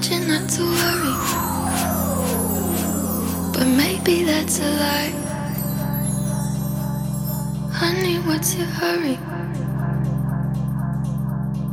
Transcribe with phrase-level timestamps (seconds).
[0.00, 1.14] told you not to worry.
[3.52, 5.12] But maybe that's a lie.
[7.72, 9.18] Honey, what's your hurry?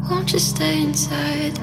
[0.10, 1.58] Won't you stay inside?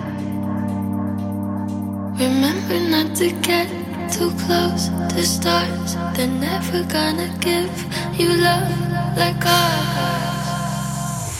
[2.19, 3.69] Remember not to get
[4.13, 5.97] too close to stars.
[6.15, 7.75] They're never gonna give
[8.19, 10.45] you love like ours.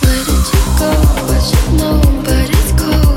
[0.03, 0.91] Where did you go?
[1.33, 3.14] I should know, but it's cold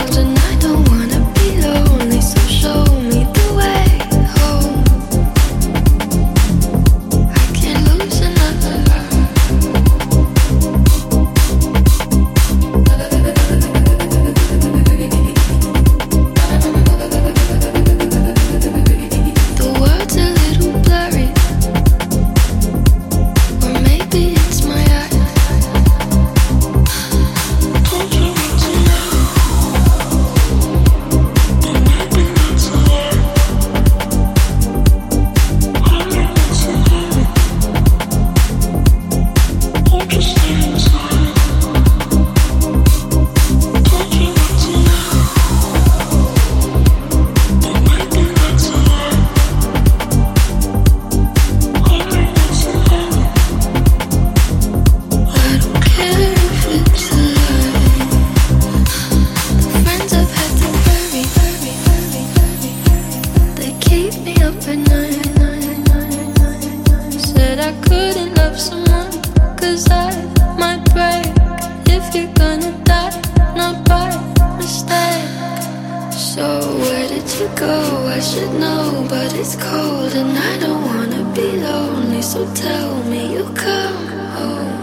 [76.38, 78.06] So where did you go?
[78.06, 82.22] I should know, but it's cold and I don't wanna be lonely.
[82.22, 84.78] So tell me you come home.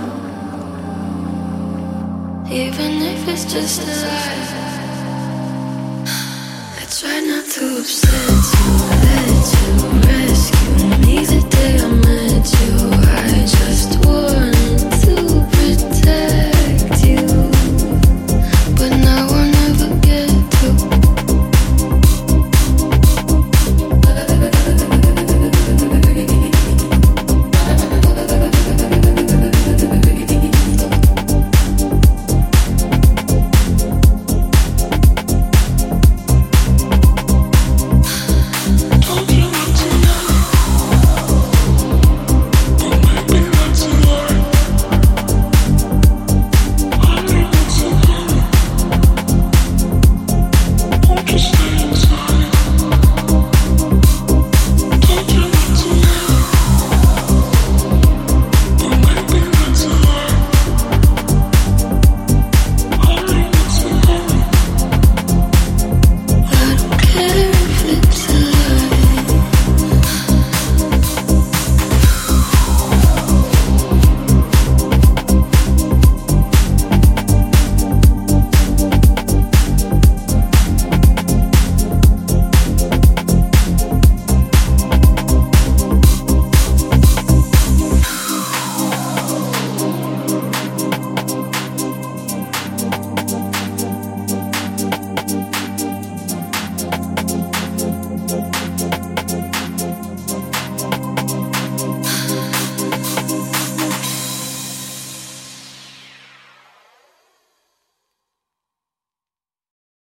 [2.51, 4.43] Even if it's just a lie
[6.81, 8.69] I try not to upset you
[9.07, 9.71] Let you
[10.11, 11.94] rescue me the day I met you